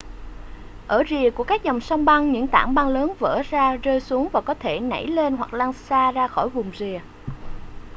[0.87, 4.27] ở rìa của các dòng sông băng những tảng băng lớn vỡ ra rơi xuống
[4.33, 6.99] và có thể nẩy lên hoặc lăn xa ra khỏi vùng rìa